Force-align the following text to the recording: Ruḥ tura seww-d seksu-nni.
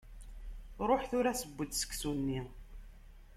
Ruḥ 0.89 1.01
tura 1.09 1.33
seww-d 1.41 1.71
seksu-nni. 1.75 2.41